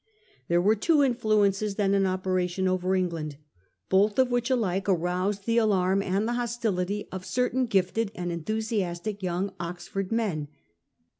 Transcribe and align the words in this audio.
There 0.47 0.63
were 0.63 0.73
two 0.73 0.97
infl 1.05 1.37
uences 1.45 1.75
then 1.75 1.93
in 1.93 2.07
operation 2.07 2.67
over 2.67 2.95
England, 2.95 3.37
both 3.87 4.17
of 4.17 4.31
which 4.31 4.49
alike 4.49 4.89
aroused 4.89 5.45
the 5.45 5.59
alarm 5.59 6.01
and 6.01 6.27
the 6.27 6.33
hostility 6.33 7.07
of 7.11 7.23
certain 7.23 7.67
gifted 7.67 8.11
and 8.15 8.31
enthusiastic 8.31 9.21
young 9.21 9.53
Oxford 9.59 10.11
men. 10.11 10.47